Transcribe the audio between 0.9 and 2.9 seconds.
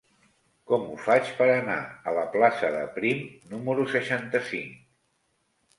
ho faig per anar a la plaça de